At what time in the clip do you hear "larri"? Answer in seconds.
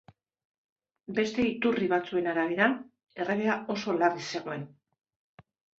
4.03-4.29